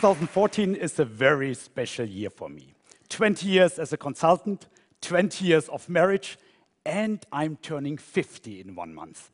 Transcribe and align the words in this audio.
2014 0.00 0.76
is 0.76 1.00
a 1.00 1.04
very 1.04 1.52
special 1.54 2.06
year 2.06 2.30
for 2.30 2.48
me. 2.48 2.72
20 3.08 3.48
years 3.48 3.80
as 3.80 3.92
a 3.92 3.96
consultant, 3.96 4.68
20 5.00 5.44
years 5.44 5.68
of 5.70 5.88
marriage, 5.88 6.38
and 6.86 7.26
I'm 7.32 7.56
turning 7.56 7.98
50 7.98 8.60
in 8.60 8.76
one 8.76 8.94
month. 8.94 9.32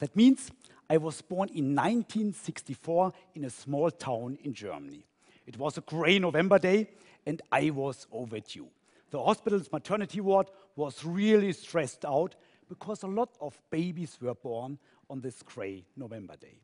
That 0.00 0.14
means 0.14 0.50
I 0.90 0.98
was 0.98 1.22
born 1.22 1.48
in 1.48 1.74
1964 1.74 3.14
in 3.36 3.46
a 3.46 3.48
small 3.48 3.90
town 3.90 4.36
in 4.44 4.52
Germany. 4.52 5.06
It 5.46 5.56
was 5.56 5.78
a 5.78 5.80
gray 5.80 6.18
November 6.18 6.58
day, 6.58 6.90
and 7.24 7.40
I 7.50 7.70
was 7.70 8.06
overdue. 8.12 8.68
The 9.12 9.22
hospital's 9.22 9.72
maternity 9.72 10.20
ward 10.20 10.48
was 10.76 11.06
really 11.06 11.54
stressed 11.54 12.04
out 12.04 12.34
because 12.68 13.02
a 13.02 13.06
lot 13.06 13.30
of 13.40 13.58
babies 13.70 14.18
were 14.20 14.34
born 14.34 14.78
on 15.08 15.22
this 15.22 15.42
gray 15.42 15.86
November 15.96 16.36
day. 16.36 16.60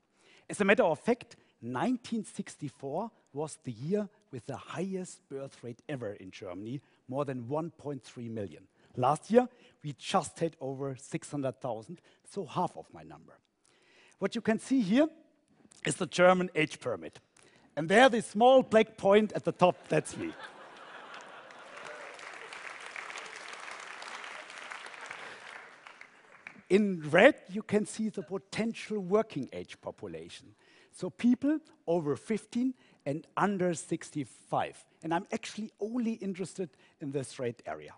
As 0.51 0.61
a 0.61 0.67
matter 0.67 0.85
of 0.85 0.99
fact, 0.99 1.37
1964 1.61 3.11
was 3.39 3.57
the 3.63 3.71
year 3.71 4.09
with 4.33 4.45
the 4.47 4.57
highest 4.57 5.21
birth 5.29 5.63
rate 5.63 5.81
ever 5.89 6.15
in 6.15 6.33
Germany, 6.33 6.81
more 7.07 7.25
than 7.25 7.45
1.3 7.45 8.31
million. 8.31 8.65
Last 8.97 9.31
year, 9.31 9.49
we 9.85 9.95
just 9.97 10.37
had 10.41 10.57
over 10.61 10.97
600,000, 10.97 12.01
so 12.29 12.45
half 12.45 12.77
of 12.77 12.87
my 12.93 13.05
number. 13.05 13.39
What 14.19 14.35
you 14.35 14.41
can 14.41 14.59
see 14.59 14.81
here 14.81 15.07
is 15.87 15.95
the 15.95 16.07
German 16.07 16.51
age 16.57 16.81
pyramid. 16.81 17.21
And 17.77 17.89
there, 17.89 18.09
the 18.09 18.23
small 18.23 18.65
black 18.65 18.97
point 18.97 19.33
at 19.35 19.45
the 19.45 19.53
top, 19.53 19.77
that's 19.89 20.17
me. 20.17 20.33
In 26.69 27.09
red, 27.09 27.37
you 27.49 27.63
can 27.63 27.87
see 27.87 28.09
the 28.09 28.23
potential 28.23 28.99
working 28.99 29.49
age 29.53 29.81
population. 29.81 30.57
So 30.91 31.09
people 31.09 31.61
over 31.87 32.17
15 32.17 32.75
and 33.09 33.27
under 33.39 33.73
65. 33.73 34.85
And 35.03 35.15
I'm 35.15 35.27
actually 35.33 35.73
only 35.81 36.13
interested 36.13 36.69
in 37.01 37.11
this 37.11 37.39
rate 37.39 37.63
area. 37.65 37.95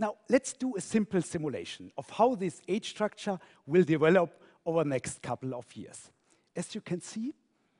Now, 0.00 0.16
let's 0.28 0.52
do 0.52 0.74
a 0.76 0.80
simple 0.80 1.22
simulation 1.22 1.92
of 1.96 2.10
how 2.10 2.34
this 2.34 2.60
age 2.66 2.88
structure 2.90 3.38
will 3.66 3.84
develop 3.84 4.42
over 4.66 4.82
the 4.82 4.90
next 4.90 5.22
couple 5.22 5.54
of 5.54 5.64
years. 5.76 6.10
As 6.56 6.74
you 6.74 6.80
can 6.80 7.00
see, 7.00 7.34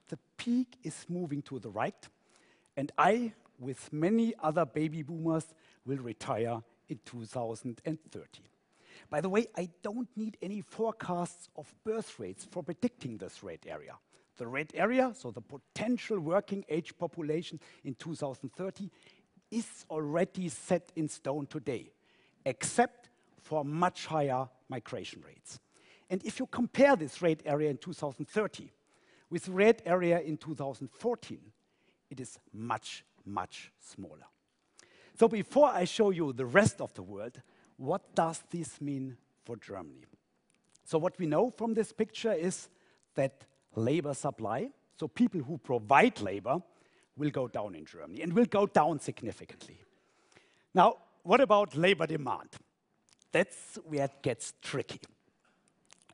the 0.08 0.19
peak 0.36 0.78
is 0.84 1.05
moving 1.08 1.42
to 1.42 1.58
the 1.58 1.69
right, 1.69 2.08
and 2.77 2.92
I, 2.97 3.33
with 3.58 3.92
many 3.92 4.33
other 4.41 4.64
baby 4.64 5.02
boomers, 5.02 5.52
will 5.84 5.98
retire 5.98 6.62
in 6.89 7.00
2030. 7.05 8.42
By 9.11 9.20
the 9.20 9.28
way, 9.28 9.48
I 9.56 9.69
don't 9.83 10.08
need 10.17 10.36
any 10.41 10.61
forecasts 10.61 11.48
of 11.56 11.74
birth 11.84 12.20
rates 12.20 12.47
for 12.48 12.62
predicting 12.62 13.17
this 13.17 13.42
rate 13.42 13.67
area. 13.67 13.98
The 14.37 14.47
red 14.47 14.73
area, 14.75 15.12
so 15.15 15.31
the 15.31 15.41
potential 15.41 16.20
working 16.20 16.65
age 16.69 16.97
population 16.98 17.59
in 17.84 17.95
2030, 17.95 18.91
is 19.51 19.87
already 19.91 20.48
set 20.48 20.92
in 20.97 21.09
stone 21.09 21.47
today, 21.47 21.92
except 22.45 23.09
for 23.41 23.64
much 23.64 24.07
higher 24.07 24.48
migration 24.69 25.23
rates. 25.27 25.59
And 26.11 26.23
if 26.25 26.39
you 26.39 26.47
compare 26.47 26.97
this 26.97 27.23
red 27.23 27.42
area 27.47 27.70
in 27.70 27.79
2030 27.79 28.70
with 29.31 29.45
the 29.45 29.53
red 29.53 29.83
area 29.87 30.20
in 30.20 30.37
2014, 30.37 31.39
it 32.11 32.20
is 32.20 32.39
much, 32.53 33.05
much 33.25 33.73
smaller. 33.81 34.27
So 35.19 35.29
before 35.29 35.69
I 35.69 35.84
show 35.84 36.11
you 36.11 36.33
the 36.33 36.47
rest 36.47 36.81
of 36.81 36.92
the 36.95 37.03
world, 37.03 37.41
what 37.77 38.14
does 38.14 38.42
this 38.51 38.81
mean 38.81 39.17
for 39.45 39.57
Germany? 39.57 40.05
So 40.84 40.98
what 40.98 41.19
we 41.19 41.27
know 41.27 41.51
from 41.51 41.75
this 41.75 41.92
picture 41.92 42.33
is 42.33 42.69
that 43.14 43.45
labor 43.77 44.14
supply, 44.14 44.70
so 44.98 45.07
people 45.07 45.41
who 45.42 45.59
provide 45.59 46.20
labor, 46.20 46.61
will 47.17 47.31
go 47.31 47.48
down 47.48 47.75
in 47.75 47.85
Germany 47.85 48.23
and 48.23 48.33
will 48.33 48.45
go 48.45 48.67
down 48.67 49.01
significantly. 49.01 49.79
Now, 50.75 50.97
what 51.23 51.41
about 51.41 51.75
labor 51.75 52.07
demand? 52.07 52.51
That's 53.33 53.79
where 53.85 54.05
it 54.05 54.23
gets 54.23 54.53
tricky. 54.63 55.01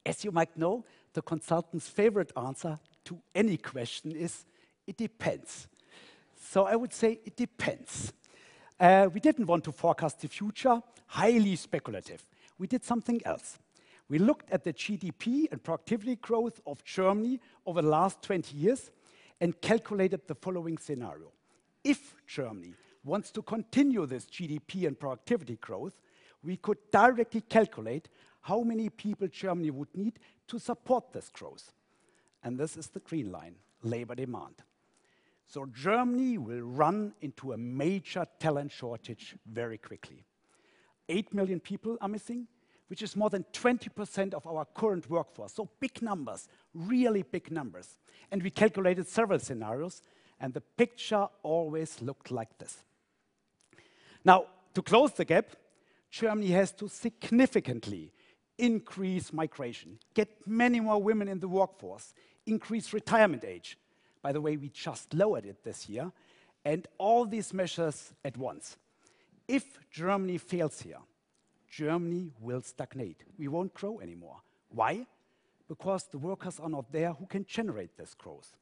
As 0.06 0.24
you 0.24 0.32
might 0.32 0.56
know, 0.56 0.84
the 1.12 1.22
consultant's 1.22 1.88
favorite 1.88 2.32
answer 2.36 2.78
to 3.04 3.18
any 3.34 3.56
question 3.56 4.12
is, 4.12 4.44
it 4.86 4.96
depends. 4.96 5.68
So 6.40 6.66
I 6.66 6.76
would 6.76 6.92
say 6.92 7.20
it 7.24 7.36
depends. 7.36 8.12
Uh, 8.78 9.08
we 9.12 9.20
didn't 9.20 9.46
want 9.46 9.64
to 9.64 9.72
forecast 9.72 10.20
the 10.20 10.28
future, 10.28 10.80
highly 11.06 11.56
speculative. 11.56 12.24
We 12.58 12.66
did 12.66 12.84
something 12.84 13.20
else. 13.24 13.58
We 14.12 14.18
looked 14.18 14.50
at 14.50 14.62
the 14.62 14.74
GDP 14.74 15.50
and 15.50 15.64
productivity 15.64 16.16
growth 16.16 16.60
of 16.66 16.84
Germany 16.84 17.40
over 17.64 17.80
the 17.80 17.88
last 17.88 18.20
20 18.20 18.54
years 18.54 18.90
and 19.40 19.58
calculated 19.58 20.28
the 20.28 20.34
following 20.34 20.76
scenario. 20.76 21.32
If 21.82 22.14
Germany 22.26 22.74
wants 23.02 23.30
to 23.30 23.40
continue 23.40 24.04
this 24.04 24.26
GDP 24.26 24.86
and 24.86 25.00
productivity 25.00 25.56
growth, 25.56 25.94
we 26.44 26.58
could 26.58 26.76
directly 26.90 27.40
calculate 27.40 28.10
how 28.42 28.60
many 28.60 28.90
people 28.90 29.28
Germany 29.28 29.70
would 29.70 29.96
need 29.96 30.18
to 30.48 30.58
support 30.58 31.14
this 31.14 31.30
growth. 31.30 31.72
And 32.44 32.58
this 32.58 32.76
is 32.76 32.88
the 32.88 33.00
green 33.00 33.32
line, 33.32 33.54
labor 33.82 34.14
demand. 34.14 34.56
So 35.46 35.64
Germany 35.64 36.36
will 36.36 36.60
run 36.60 37.14
into 37.22 37.54
a 37.54 37.56
major 37.56 38.26
talent 38.38 38.72
shortage 38.72 39.36
very 39.46 39.78
quickly. 39.78 40.26
8 41.08 41.32
million 41.32 41.60
people 41.60 41.96
are 42.02 42.08
missing, 42.08 42.46
which 42.92 43.00
is 43.00 43.16
more 43.16 43.30
than 43.30 43.42
20% 43.54 44.34
of 44.34 44.46
our 44.46 44.66
current 44.66 45.08
workforce. 45.08 45.54
So 45.54 45.66
big 45.80 46.02
numbers, 46.02 46.46
really 46.74 47.22
big 47.22 47.50
numbers. 47.50 47.96
And 48.30 48.42
we 48.42 48.50
calculated 48.50 49.08
several 49.08 49.38
scenarios, 49.38 50.02
and 50.38 50.52
the 50.52 50.60
picture 50.60 51.26
always 51.42 52.02
looked 52.02 52.30
like 52.30 52.58
this. 52.58 52.76
Now, 54.26 54.44
to 54.74 54.82
close 54.82 55.12
the 55.12 55.24
gap, 55.24 55.56
Germany 56.10 56.48
has 56.48 56.70
to 56.72 56.88
significantly 56.88 58.12
increase 58.58 59.32
migration, 59.32 59.98
get 60.12 60.28
many 60.46 60.78
more 60.78 61.02
women 61.02 61.28
in 61.28 61.40
the 61.40 61.48
workforce, 61.48 62.12
increase 62.44 62.92
retirement 62.92 63.42
age. 63.42 63.78
By 64.20 64.32
the 64.32 64.42
way, 64.42 64.58
we 64.58 64.68
just 64.68 65.14
lowered 65.14 65.46
it 65.46 65.64
this 65.64 65.88
year, 65.88 66.12
and 66.62 66.86
all 66.98 67.24
these 67.24 67.54
measures 67.54 68.12
at 68.22 68.36
once. 68.36 68.76
If 69.48 69.78
Germany 69.90 70.36
fails 70.36 70.82
here, 70.82 70.98
Germany 71.72 72.30
will 72.38 72.60
stagnate. 72.60 73.24
We 73.38 73.48
won't 73.48 73.72
grow 73.72 73.98
anymore. 74.00 74.36
Why? 74.68 75.06
Because 75.68 76.04
the 76.04 76.18
workers 76.18 76.60
are 76.60 76.68
not 76.68 76.92
there 76.92 77.12
who 77.14 77.24
can 77.24 77.46
generate 77.46 77.96
this 77.96 78.12
growth. 78.12 78.54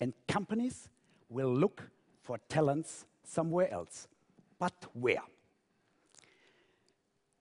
And 0.00 0.14
companies 0.26 0.88
will 1.28 1.52
look 1.54 1.82
for 2.22 2.38
talents 2.48 3.04
somewhere 3.22 3.70
else. 3.70 4.08
But 4.58 4.72
where? 4.94 5.22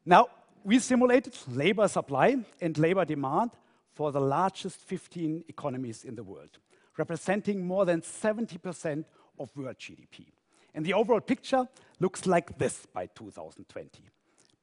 Now, 0.06 0.28
we 0.66 0.80
simulated 0.80 1.34
labor 1.48 1.88
supply 1.88 2.38
and 2.60 2.78
labor 2.78 3.06
demand 3.06 3.52
for 3.94 4.12
the 4.12 4.20
largest 4.20 4.78
15 4.82 5.46
economies 5.48 6.04
in 6.04 6.16
the 6.16 6.24
world, 6.24 6.60
representing 6.98 7.66
more 7.66 7.86
than 7.86 8.02
70% 8.02 9.06
of 9.40 9.56
world 9.56 9.78
GDP. 9.80 10.26
And 10.74 10.86
the 10.86 10.94
overall 10.94 11.22
picture 11.22 11.70
looks 12.02 12.26
like 12.26 12.58
this 12.58 12.86
by 12.94 13.06
2020. 13.06 14.10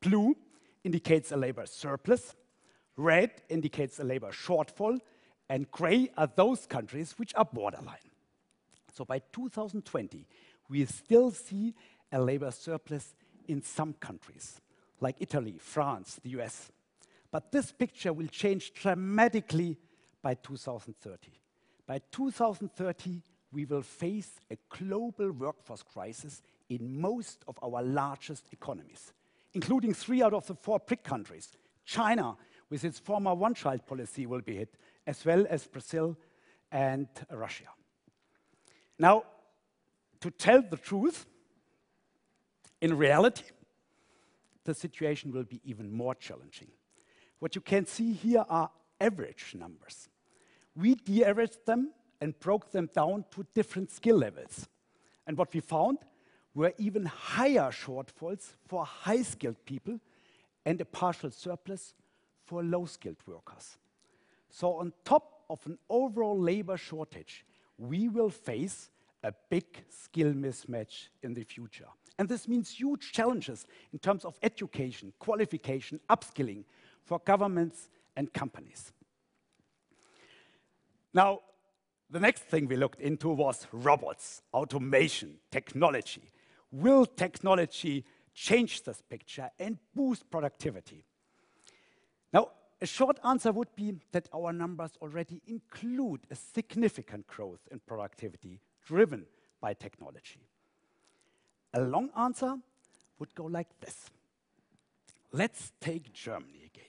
Blue 0.02 0.36
indicates 0.84 1.32
a 1.32 1.36
labor 1.36 1.64
surplus, 1.64 2.34
red 2.96 3.30
indicates 3.48 3.98
a 4.00 4.04
labor 4.04 4.30
shortfall, 4.30 4.98
and 5.48 5.70
gray 5.70 6.10
are 6.16 6.28
those 6.34 6.66
countries 6.66 7.14
which 7.16 7.34
are 7.34 7.44
borderline. 7.44 8.10
So 8.92 9.04
by 9.04 9.20
2020, 9.32 10.26
we 10.68 10.84
still 10.84 11.30
see 11.30 11.74
a 12.10 12.20
labor 12.20 12.50
surplus 12.50 13.14
in 13.48 13.62
some 13.62 13.94
countries 13.94 14.60
like 15.00 15.16
Italy, 15.20 15.56
France, 15.58 16.20
the 16.22 16.30
US. 16.40 16.70
But 17.30 17.50
this 17.50 17.72
picture 17.72 18.12
will 18.12 18.28
change 18.28 18.74
dramatically 18.74 19.78
by 20.22 20.34
2030. 20.34 21.32
By 21.86 22.00
2030, 22.10 23.22
we 23.52 23.64
will 23.64 23.82
face 23.82 24.40
a 24.50 24.56
global 24.68 25.32
workforce 25.32 25.82
crisis 25.82 26.42
in 26.68 27.00
most 27.00 27.44
of 27.48 27.58
our 27.62 27.82
largest 27.82 28.46
economies, 28.52 29.12
including 29.54 29.94
three 29.94 30.22
out 30.22 30.34
of 30.34 30.46
the 30.46 30.54
four 30.54 30.78
BRIC 30.78 31.04
countries. 31.04 31.56
China, 31.84 32.36
with 32.70 32.84
its 32.84 32.98
former 32.98 33.34
one-child 33.34 33.86
policy, 33.86 34.26
will 34.26 34.40
be 34.40 34.56
hit, 34.56 34.74
as 35.06 35.24
well 35.24 35.46
as 35.48 35.66
Brazil 35.66 36.16
and 36.70 37.08
Russia. 37.30 37.66
Now, 38.98 39.24
to 40.20 40.30
tell 40.30 40.62
the 40.62 40.76
truth, 40.76 41.26
in 42.80 42.96
reality, 42.96 43.44
the 44.64 44.74
situation 44.74 45.32
will 45.32 45.44
be 45.44 45.60
even 45.64 45.92
more 45.92 46.14
challenging. 46.14 46.68
What 47.40 47.54
you 47.54 47.60
can 47.60 47.86
see 47.86 48.12
here 48.12 48.44
are 48.48 48.70
average 49.00 49.54
numbers. 49.58 50.08
We 50.76 50.94
de-averaged 50.94 51.66
them 51.66 51.92
and 52.20 52.38
broke 52.38 52.70
them 52.70 52.88
down 52.94 53.24
to 53.32 53.44
different 53.54 53.90
skill 53.90 54.16
levels. 54.16 54.68
And 55.26 55.36
what 55.36 55.52
we 55.52 55.60
found 55.60 55.98
were 56.54 56.72
even 56.78 57.06
higher 57.06 57.70
shortfalls 57.70 58.52
for 58.66 58.84
high-skilled 58.84 59.64
people 59.64 59.98
and 60.64 60.80
a 60.80 60.84
partial 60.84 61.30
surplus 61.30 61.94
for 62.44 62.62
low-skilled 62.62 63.16
workers. 63.26 63.78
So 64.50 64.74
on 64.74 64.92
top 65.04 65.44
of 65.48 65.64
an 65.66 65.78
overall 65.88 66.38
labor 66.38 66.76
shortage, 66.76 67.44
we 67.78 68.08
will 68.08 68.30
face 68.30 68.90
a 69.24 69.32
big 69.48 69.64
skill 69.88 70.32
mismatch 70.32 71.08
in 71.22 71.34
the 71.34 71.44
future. 71.44 71.86
And 72.18 72.28
this 72.28 72.46
means 72.46 72.70
huge 72.70 73.12
challenges 73.12 73.66
in 73.92 73.98
terms 73.98 74.24
of 74.24 74.38
education, 74.42 75.12
qualification, 75.18 76.00
upskilling 76.10 76.64
for 77.04 77.18
governments 77.20 77.88
and 78.16 78.32
companies. 78.32 78.92
Now, 81.14 81.40
the 82.10 82.20
next 82.20 82.42
thing 82.42 82.66
we 82.68 82.76
looked 82.76 83.00
into 83.00 83.30
was 83.30 83.66
robots, 83.72 84.42
automation, 84.52 85.38
technology. 85.50 86.22
Will 86.72 87.04
technology 87.04 88.04
change 88.34 88.82
this 88.82 89.02
picture 89.02 89.50
and 89.58 89.78
boost 89.94 90.30
productivity? 90.30 91.04
Now, 92.32 92.48
a 92.80 92.86
short 92.86 93.18
answer 93.24 93.52
would 93.52 93.74
be 93.76 93.94
that 94.10 94.28
our 94.34 94.52
numbers 94.52 94.92
already 95.00 95.42
include 95.46 96.20
a 96.30 96.34
significant 96.34 97.26
growth 97.26 97.60
in 97.70 97.78
productivity 97.78 98.60
driven 98.84 99.26
by 99.60 99.74
technology. 99.74 100.48
A 101.74 101.80
long 101.80 102.10
answer 102.16 102.56
would 103.18 103.34
go 103.34 103.44
like 103.44 103.68
this. 103.80 104.10
Let's 105.30 105.72
take 105.80 106.12
Germany 106.12 106.64
again. 106.66 106.84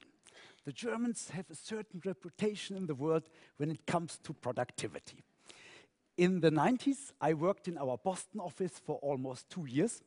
The 0.66 0.72
Germans 0.72 1.30
have 1.30 1.50
a 1.52 1.56
certain 1.56 2.02
reputation 2.06 2.76
in 2.76 2.88
the 2.88 2.96
world 2.96 3.24
when 3.58 3.70
it 3.70 3.86
comes 3.86 4.18
to 4.24 4.34
productivity. 4.34 5.24
In 6.18 6.42
the 6.42 6.52
90s, 6.52 7.14
I 7.20 7.34
worked 7.34 7.68
in 7.68 7.76
our 7.78 7.98
Boston 7.98 8.40
office 8.40 8.80
for 8.86 8.98
almost 8.98 9.50
two 9.50 9.66
years. 9.66 10.04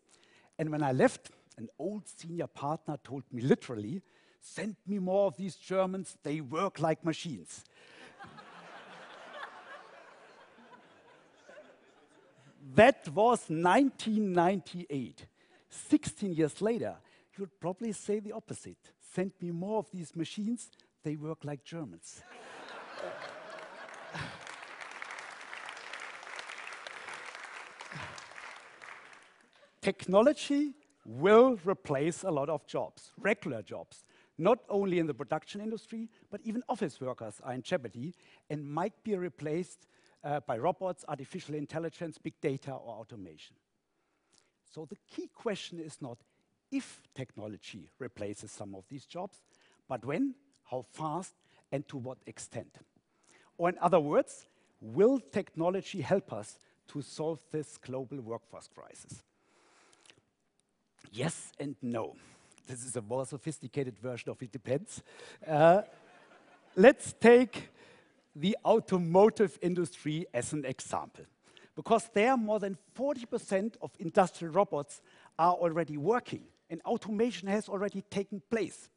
And 0.59 0.71
when 0.71 0.83
I 0.83 0.93
left, 0.93 1.31
an 1.59 1.69
old 1.79 2.07
senior 2.07 2.47
partner 2.47 2.97
told 3.03 3.25
me 3.33 3.43
literally, 3.43 4.01
send 4.41 4.77
me 4.87 5.01
more 5.01 5.27
of 5.27 5.37
these 5.37 5.57
Germans, 5.57 6.17
they 6.23 6.41
work 6.41 6.79
like 6.79 7.05
machines. 7.05 7.65
that 12.75 13.09
was 13.09 13.47
1998. 13.49 15.27
16 15.69 16.33
years 16.33 16.63
later, 16.63 16.95
you 17.37 17.43
would 17.43 17.59
probably 17.59 17.91
say 17.93 18.21
the 18.21 18.31
opposite. 18.33 18.93
Send 19.13 19.33
me 19.41 19.51
more 19.51 19.81
of 19.81 19.91
these 19.91 20.15
machines, 20.15 20.71
they 21.03 21.17
work 21.17 21.45
like 21.45 21.65
Germans. 21.65 22.23
Technology 29.87 30.75
will 31.05 31.61
replace 31.65 32.25
a 32.25 32.31
lot 32.33 32.49
of 32.49 32.67
jobs, 32.67 33.13
regular 33.21 33.63
jobs, 33.63 34.03
not 34.37 34.59
only 34.69 34.99
in 34.99 35.07
the 35.07 35.15
production 35.15 35.61
industry, 35.61 36.09
but 36.29 36.41
even 36.43 36.61
office 36.69 37.01
workers 37.01 37.41
are 37.45 37.53
in 37.53 37.63
jeopardy 37.63 38.13
and 38.51 38.69
might 38.69 39.01
be 39.05 39.15
replaced 39.15 39.87
uh, 40.25 40.41
by 40.41 40.59
robots, 40.59 41.05
artificial 41.07 41.55
intelligence, 41.55 42.19
big 42.19 42.35
data, 42.41 42.73
or 42.73 42.97
automation. 42.97 43.55
So 44.69 44.87
the 44.87 44.97
key 45.09 45.31
question 45.33 45.79
is 45.79 46.03
not 46.03 46.19
if 46.73 47.01
technology 47.15 47.89
replaces 48.01 48.51
some 48.51 48.75
of 48.75 48.83
these 48.89 49.07
jobs, 49.07 49.45
but 49.89 50.05
when, 50.05 50.35
how 50.65 50.83
fast, 50.83 51.35
and 51.71 51.87
to 51.87 51.97
what 51.97 52.19
extent. 52.27 52.75
Or 53.57 53.69
in 53.69 53.79
other 53.81 54.01
words, 54.01 54.47
will 54.81 55.21
technology 55.21 56.01
help 56.01 56.33
us 56.33 56.59
to 56.89 57.03
solve 57.03 57.39
this 57.53 57.79
global 57.79 58.21
workforce 58.21 58.67
crisis? 58.67 59.23
Yes 61.13 61.53
and 61.59 61.77
no. 61.83 62.15
This 62.67 62.85
is 62.85 62.97
a 62.97 63.03
more 63.03 63.25
sophisticated 63.25 63.99
version 63.99 64.31
of 64.31 64.43
it 64.43 64.51
depends. 64.51 65.03
Uh, 65.47 65.83
let's 66.75 67.15
take 67.21 67.71
the 68.35 68.57
automotive 68.65 69.59
industry 69.63 70.27
as 70.35 70.53
an 70.53 70.65
example. 70.65 71.25
Because 71.75 72.09
there, 72.13 72.37
more 72.37 72.59
than 72.59 72.77
40% 72.99 73.75
of 73.83 73.91
industrial 73.99 74.53
robots 74.53 75.01
are 75.39 75.53
already 75.53 75.97
working, 75.97 76.43
and 76.71 76.81
automation 76.83 77.49
has 77.49 77.69
already 77.69 78.03
taken 78.03 78.43
place. 78.51 78.89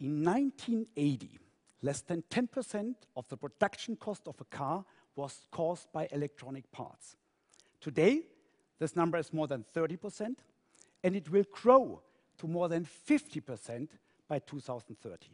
In 0.00 0.24
1980, 0.24 1.38
less 1.82 2.02
than 2.02 2.22
10% 2.30 2.94
of 3.16 3.28
the 3.28 3.36
production 3.36 3.96
cost 3.96 4.26
of 4.26 4.40
a 4.40 4.44
car 4.44 4.84
was 5.14 5.46
caused 5.50 5.90
by 5.92 6.08
electronic 6.10 6.70
parts. 6.70 7.16
Today, 7.80 8.22
this 8.78 8.96
number 8.96 9.18
is 9.18 9.32
more 9.32 9.46
than 9.46 9.64
30%, 9.74 10.36
and 11.02 11.16
it 11.16 11.30
will 11.30 11.44
grow 11.50 12.02
to 12.38 12.46
more 12.46 12.68
than 12.68 12.84
50% 12.84 13.88
by 14.28 14.38
2030. 14.40 15.28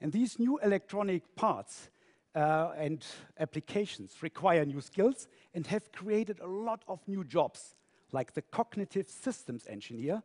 And 0.00 0.12
these 0.12 0.38
new 0.38 0.58
electronic 0.58 1.34
parts 1.36 1.90
uh, 2.34 2.72
and 2.76 3.04
applications 3.38 4.22
require 4.22 4.64
new 4.64 4.80
skills 4.80 5.26
and 5.54 5.66
have 5.68 5.90
created 5.92 6.40
a 6.40 6.46
lot 6.46 6.84
of 6.86 7.00
new 7.08 7.24
jobs, 7.24 7.74
like 8.12 8.34
the 8.34 8.42
cognitive 8.42 9.08
systems 9.08 9.66
engineer, 9.68 10.22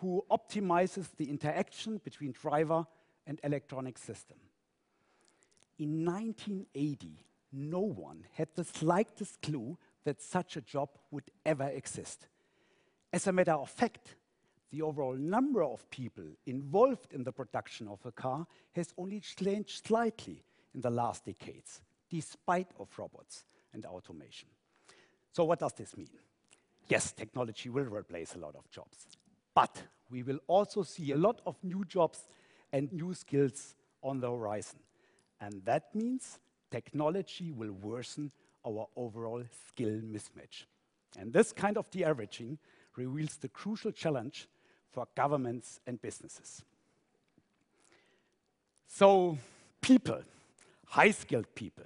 who 0.00 0.24
optimizes 0.30 1.08
the 1.16 1.28
interaction 1.28 2.00
between 2.02 2.32
driver 2.32 2.86
and 3.26 3.40
electronic 3.44 3.98
system. 3.98 4.38
In 5.78 6.04
1980, 6.04 7.24
no 7.52 7.80
one 7.80 8.26
had 8.32 8.48
the 8.54 8.64
slightest 8.64 9.42
clue 9.42 9.76
that 10.04 10.20
such 10.20 10.56
a 10.56 10.60
job 10.60 10.88
would 11.10 11.30
ever 11.44 11.68
exist. 11.68 12.26
As 13.12 13.26
a 13.26 13.32
matter 13.32 13.52
of 13.52 13.70
fact, 13.70 14.16
the 14.70 14.82
overall 14.82 15.14
number 15.14 15.62
of 15.62 15.88
people 15.90 16.24
involved 16.46 17.12
in 17.12 17.22
the 17.22 17.32
production 17.32 17.86
of 17.88 18.04
a 18.04 18.12
car 18.12 18.46
has 18.74 18.92
only 18.98 19.20
changed 19.20 19.86
slightly 19.86 20.42
in 20.74 20.80
the 20.80 20.90
last 20.90 21.24
decades, 21.24 21.80
despite 22.10 22.68
of 22.78 22.88
robots 22.98 23.44
and 23.72 23.86
automation. 23.86 24.48
So 25.32 25.44
what 25.44 25.60
does 25.60 25.72
this 25.74 25.96
mean? 25.96 26.08
Yes, 26.88 27.12
technology 27.12 27.70
will 27.70 27.84
replace 27.84 28.34
a 28.34 28.38
lot 28.38 28.56
of 28.56 28.68
jobs, 28.70 29.06
but 29.54 29.82
we 30.10 30.22
will 30.22 30.40
also 30.46 30.82
see 30.82 31.12
a 31.12 31.16
lot 31.16 31.40
of 31.46 31.56
new 31.62 31.84
jobs 31.84 32.26
and 32.72 32.92
new 32.92 33.14
skills 33.14 33.74
on 34.02 34.20
the 34.20 34.30
horizon. 34.30 34.80
And 35.40 35.64
that 35.64 35.94
means 35.94 36.38
technology 36.70 37.52
will 37.52 37.72
worsen 37.72 38.32
our 38.66 38.88
overall 38.96 39.44
skill 39.68 40.00
mismatch. 40.00 40.64
And 41.18 41.32
this 41.32 41.52
kind 41.52 41.76
of 41.76 41.90
de-averaging 41.90 42.58
reveals 42.96 43.36
the 43.36 43.48
crucial 43.48 43.92
challenge 43.92 44.48
for 44.90 45.06
governments 45.16 45.80
and 45.86 46.00
businesses. 46.00 46.62
So 48.86 49.38
people, 49.80 50.22
high-skilled 50.86 51.54
people, 51.54 51.84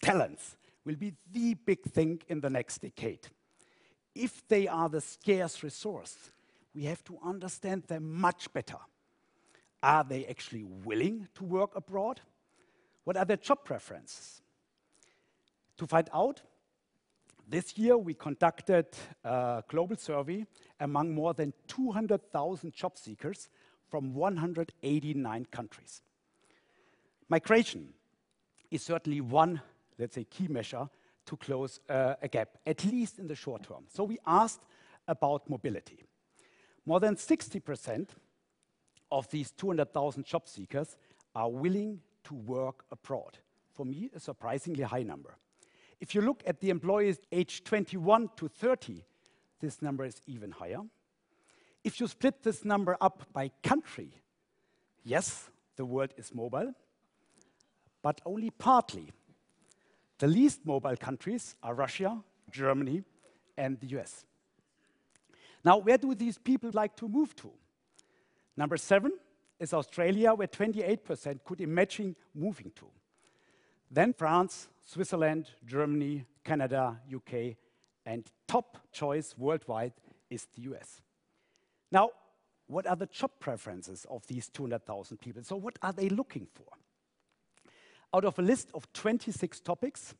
talents, 0.00 0.56
will 0.84 0.94
be 0.94 1.14
the 1.32 1.54
big 1.54 1.82
thing 1.82 2.20
in 2.28 2.40
the 2.40 2.50
next 2.50 2.78
decade. 2.78 3.26
If 4.14 4.46
they 4.46 4.68
are 4.68 4.88
the 4.88 5.00
scarce 5.00 5.62
resource, 5.62 6.30
we 6.74 6.84
have 6.84 7.02
to 7.04 7.18
understand 7.24 7.84
them 7.84 8.12
much 8.12 8.52
better. 8.52 8.78
Are 9.82 10.04
they 10.04 10.26
actually 10.26 10.64
willing 10.64 11.28
to 11.34 11.44
work 11.44 11.74
abroad? 11.74 12.20
What 13.04 13.16
are 13.16 13.24
their 13.24 13.36
job 13.36 13.64
preferences? 13.64 14.40
To 15.78 15.86
find 15.86 16.08
out, 16.12 16.42
this 17.48 17.76
year 17.78 17.96
we 17.96 18.14
conducted 18.14 18.86
a 19.24 19.62
global 19.68 19.96
survey 19.96 20.46
among 20.80 21.14
more 21.14 21.34
than 21.34 21.52
200,000 21.68 22.72
job 22.72 22.98
seekers 22.98 23.48
from 23.88 24.14
189 24.14 25.46
countries. 25.46 26.02
Migration 27.28 27.92
is 28.70 28.82
certainly 28.82 29.20
one, 29.20 29.60
let's 29.98 30.14
say, 30.14 30.24
key 30.24 30.48
measure 30.48 30.88
to 31.26 31.36
close 31.36 31.80
uh, 31.88 32.14
a 32.22 32.28
gap, 32.28 32.50
at 32.66 32.84
least 32.84 33.18
in 33.18 33.26
the 33.26 33.34
short 33.34 33.64
term. 33.64 33.84
So 33.88 34.04
we 34.04 34.18
asked 34.26 34.62
about 35.06 35.48
mobility. 35.48 36.04
More 36.84 37.00
than 37.00 37.16
60% 37.16 38.08
of 39.10 39.28
these 39.30 39.50
200,000 39.52 40.24
job 40.24 40.48
seekers 40.48 40.96
are 41.34 41.50
willing 41.50 42.00
to 42.24 42.34
work 42.34 42.84
abroad. 42.90 43.38
For 43.72 43.84
me, 43.84 44.10
a 44.14 44.20
surprisingly 44.20 44.82
high 44.82 45.02
number. 45.02 45.36
If 46.00 46.14
you 46.14 46.20
look 46.20 46.42
at 46.46 46.60
the 46.60 46.70
employees 46.70 47.18
aged 47.32 47.64
21 47.64 48.30
to 48.36 48.48
30, 48.48 49.04
this 49.60 49.80
number 49.80 50.04
is 50.04 50.20
even 50.26 50.50
higher. 50.50 50.80
If 51.82 52.00
you 52.00 52.06
split 52.06 52.42
this 52.42 52.64
number 52.64 52.96
up 53.00 53.24
by 53.32 53.50
country, 53.62 54.10
yes, 55.04 55.50
the 55.76 55.84
world 55.84 56.12
is 56.16 56.34
mobile, 56.34 56.72
but 58.02 58.20
only 58.26 58.50
partly. 58.50 59.10
The 60.18 60.26
least 60.26 60.64
mobile 60.64 60.96
countries 60.96 61.54
are 61.62 61.74
Russia, 61.74 62.22
Germany, 62.50 63.02
and 63.56 63.78
the 63.80 63.86
US. 63.98 64.24
Now, 65.64 65.78
where 65.78 65.98
do 65.98 66.14
these 66.14 66.38
people 66.38 66.70
like 66.72 66.96
to 66.96 67.08
move 67.08 67.34
to? 67.36 67.50
Number 68.56 68.76
seven 68.76 69.12
is 69.58 69.72
Australia, 69.72 70.34
where 70.34 70.48
28% 70.48 71.44
could 71.44 71.60
imagine 71.60 72.16
moving 72.34 72.70
to. 72.76 72.86
Then 73.90 74.12
France, 74.12 74.68
Switzerland, 74.84 75.50
Germany, 75.64 76.24
Canada, 76.44 77.00
UK, 77.14 77.56
and 78.04 78.24
top 78.46 78.78
choice 78.92 79.34
worldwide 79.36 79.92
is 80.30 80.46
the 80.54 80.62
US. 80.72 81.00
Now, 81.90 82.10
what 82.66 82.86
are 82.86 82.96
the 82.96 83.06
job 83.06 83.30
preferences 83.38 84.06
of 84.10 84.26
these 84.26 84.48
200,000 84.48 85.18
people? 85.18 85.42
So 85.44 85.56
what 85.56 85.78
are 85.82 85.92
they 85.92 86.08
looking 86.08 86.48
for? 86.52 86.66
Out 88.14 88.24
of 88.24 88.38
a 88.38 88.42
list 88.42 88.70
of 88.74 88.92
26 88.92 89.60
topics, 89.60 90.14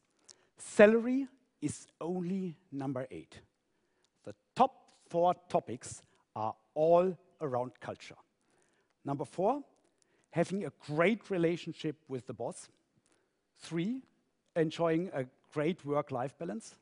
salary 0.58 1.26
is 1.60 1.86
only 2.00 2.56
number 2.70 3.06
eight. 3.10 3.40
The 4.24 4.34
top 4.54 4.90
four 5.08 5.34
topics 5.48 6.02
are 6.34 6.54
all 6.74 7.16
around 7.40 7.72
culture. 7.80 8.16
Number 9.04 9.24
four, 9.24 9.62
having 10.30 10.64
a 10.64 10.72
great 10.86 11.30
relationship 11.30 11.96
with 12.08 12.26
the 12.26 12.34
boss. 12.34 12.68
Three, 13.58 14.02
enjoying 14.54 15.10
a 15.12 15.26
great 15.52 15.84
work-life 15.84 16.38
balance. 16.38 16.76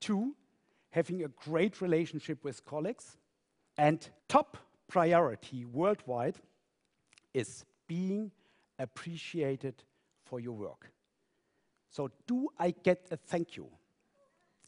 Two, 0.00 0.34
having 0.90 1.24
a 1.24 1.28
great 1.28 1.80
relationship 1.80 2.44
with 2.44 2.64
colleagues. 2.64 3.16
And 3.76 4.06
top 4.28 4.56
priority 4.88 5.64
worldwide 5.64 6.36
is 7.32 7.64
being 7.86 8.30
appreciated 8.78 9.82
for 10.24 10.40
your 10.40 10.52
work. 10.52 10.90
So 11.90 12.10
do 12.26 12.48
I 12.58 12.70
get 12.70 13.08
a 13.10 13.16
thank 13.16 13.56
you? 13.56 13.66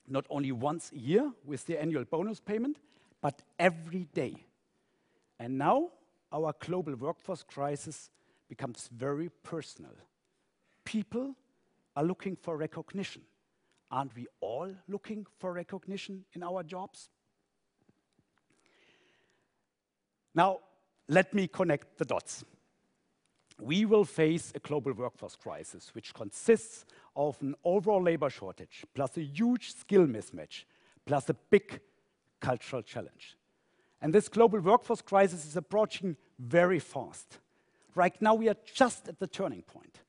Not 0.08 0.26
only 0.28 0.52
once 0.52 0.90
a 0.92 0.98
year 0.98 1.32
with 1.44 1.66
the 1.66 1.80
annual 1.80 2.04
bonus 2.04 2.40
payment, 2.40 2.78
but 3.20 3.42
every 3.58 4.08
day. 4.12 4.34
And 5.38 5.58
now 5.58 5.90
our 6.32 6.54
global 6.58 6.96
workforce 6.96 7.42
crisis 7.42 8.10
becomes 8.48 8.88
very 8.92 9.30
personal. 9.42 9.92
People 10.84 11.34
are 11.96 12.04
looking 12.04 12.36
for 12.36 12.56
recognition. 12.56 13.22
Aren't 13.90 14.16
we 14.16 14.26
all 14.40 14.74
looking 14.88 15.26
for 15.38 15.52
recognition 15.52 16.24
in 16.32 16.42
our 16.42 16.62
jobs? 16.62 17.10
Now, 20.34 20.60
let 21.08 21.34
me 21.34 21.46
connect 21.46 21.98
the 21.98 22.06
dots. 22.06 22.44
We 23.60 23.84
will 23.84 24.04
face 24.04 24.52
a 24.54 24.58
global 24.58 24.92
workforce 24.92 25.36
crisis, 25.36 25.94
which 25.94 26.14
consists 26.14 26.86
of 27.14 27.36
an 27.42 27.54
overall 27.64 28.02
labor 28.02 28.30
shortage, 28.30 28.84
plus 28.94 29.16
a 29.18 29.22
huge 29.22 29.74
skill 29.74 30.06
mismatch, 30.06 30.64
plus 31.04 31.28
a 31.28 31.34
big 31.34 31.80
cultural 32.40 32.82
challenge. 32.82 33.36
And 34.00 34.12
this 34.12 34.28
global 34.28 34.60
workforce 34.60 35.02
crisis 35.02 35.46
is 35.46 35.56
approaching 35.56 36.16
very 36.38 36.78
fast. 36.78 37.38
Right 37.94 38.20
now, 38.20 38.34
we 38.34 38.48
are 38.48 38.56
just 38.74 39.08
at 39.08 39.18
the 39.18 39.26
turning 39.26 39.62
point. 39.62 40.00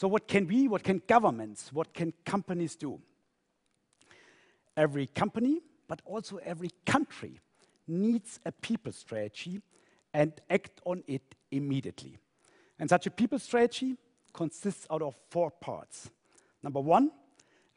So 0.00 0.08
what 0.08 0.26
can 0.26 0.46
we, 0.46 0.66
what 0.66 0.82
can 0.82 1.02
governments, 1.06 1.74
what 1.74 1.92
can 1.92 2.14
companies 2.24 2.74
do? 2.74 2.98
Every 4.74 5.06
company, 5.06 5.60
but 5.88 6.00
also 6.06 6.38
every 6.38 6.70
country, 6.86 7.38
needs 7.86 8.40
a 8.46 8.50
people 8.50 8.92
strategy 8.92 9.60
and 10.14 10.32
act 10.48 10.80
on 10.86 11.04
it 11.06 11.34
immediately. 11.50 12.16
And 12.78 12.88
such 12.88 13.08
a 13.08 13.10
people 13.10 13.38
strategy 13.38 13.94
consists 14.32 14.86
out 14.90 15.02
of 15.02 15.16
four 15.28 15.50
parts. 15.50 16.08
Number 16.62 16.80
one, 16.80 17.10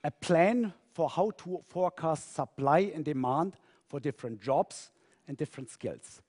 a 0.02 0.12
plan 0.12 0.72
for 0.94 1.10
how 1.10 1.32
to 1.40 1.62
forecast 1.68 2.36
supply 2.36 2.90
and 2.96 3.04
demand 3.04 3.58
for 3.90 4.00
different 4.00 4.40
jobs 4.40 4.92
and 5.28 5.36
different 5.36 5.70
skills. 5.70 6.22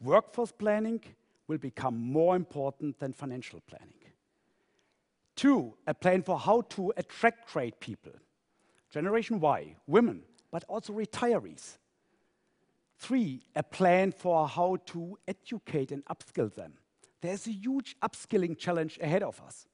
Workforce 0.00 0.52
planning 0.52 1.00
will 1.48 1.58
become 1.58 1.98
more 1.98 2.36
important 2.36 3.00
than 3.00 3.12
financial 3.12 3.60
planning. 3.68 3.99
Two, 5.36 5.74
a 5.86 5.94
plan 5.94 6.22
for 6.22 6.38
how 6.38 6.62
to 6.62 6.92
attract 6.96 7.52
great 7.52 7.80
people. 7.80 8.12
Generation 8.90 9.40
Y, 9.40 9.76
women, 9.86 10.22
but 10.50 10.64
also 10.68 10.92
retirees. 10.92 11.78
Three, 12.98 13.42
a 13.56 13.62
plan 13.62 14.12
for 14.12 14.46
how 14.46 14.76
to 14.86 15.16
educate 15.26 15.92
and 15.92 16.04
upskill 16.06 16.52
them. 16.54 16.74
There's 17.22 17.46
a 17.46 17.52
huge 17.52 17.96
upskilling 18.02 18.58
challenge 18.58 18.98
ahead 19.00 19.22
of 19.22 19.40
us. 19.46 19.66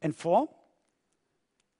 And 0.00 0.16
four, 0.16 0.48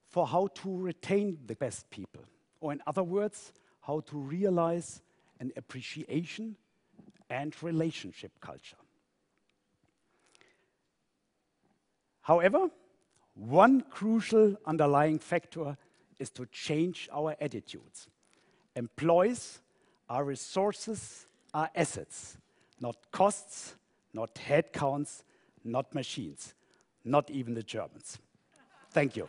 for 0.08 0.26
how 0.26 0.48
to 0.48 0.76
retain 0.76 1.38
the 1.46 1.54
best 1.54 1.88
people. 1.90 2.24
Or 2.60 2.72
in 2.72 2.82
other 2.86 3.02
words, 3.02 3.52
how 3.80 4.00
to 4.00 4.18
realize 4.18 5.00
an 5.38 5.52
appreciation 5.56 6.56
and 7.30 7.54
relationship 7.62 8.32
culture. 8.40 8.76
However, 12.22 12.70
one 13.34 13.82
crucial 13.82 14.56
underlying 14.66 15.18
factor 15.18 15.76
is 16.18 16.30
to 16.30 16.46
change 16.46 17.08
our 17.12 17.34
attitudes. 17.40 18.08
Employees 18.76 19.60
are 20.08 20.24
resources, 20.24 21.26
are 21.54 21.70
assets, 21.74 22.36
not 22.80 22.96
costs, 23.10 23.74
not 24.12 24.34
headcounts, 24.34 25.22
not 25.64 25.94
machines, 25.94 26.54
not 27.04 27.30
even 27.30 27.54
the 27.54 27.62
Germans. 27.62 28.18
Thank 28.90 29.16
you. 29.16 29.28